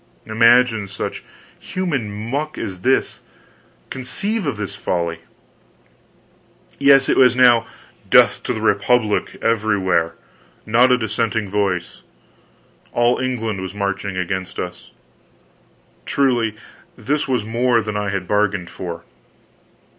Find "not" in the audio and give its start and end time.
10.65-10.91